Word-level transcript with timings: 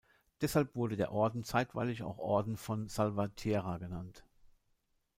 Deshalb 0.41 0.73
wurde 0.75 0.95
der 0.97 1.11
Orden 1.11 1.43
zeitweilig 1.43 2.01
auch 2.01 2.17
"Orden 2.17 2.57
von 2.57 2.87
Salvatierra" 2.87 3.77
genannt. 3.77 4.25